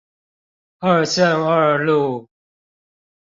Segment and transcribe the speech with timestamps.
[0.79, 2.27] 二聖二路